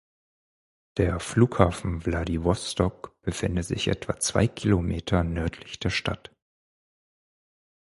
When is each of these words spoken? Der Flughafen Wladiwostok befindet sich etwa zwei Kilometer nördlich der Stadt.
Der 0.97 1.19
Flughafen 1.19 2.07
Wladiwostok 2.07 3.15
befindet 3.21 3.65
sich 3.65 3.87
etwa 3.87 4.17
zwei 4.17 4.47
Kilometer 4.47 5.23
nördlich 5.23 5.79
der 5.79 5.91
Stadt. 5.91 6.35